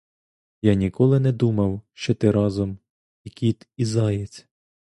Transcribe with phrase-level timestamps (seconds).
[0.61, 2.77] Я ніколи не думав, що ти разом:
[3.23, 4.47] і кіт і заєць!